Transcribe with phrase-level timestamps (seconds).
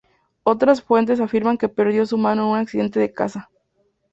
[0.41, 3.51] Otras fuentes afirman que perdió su mano en un accidente de caza.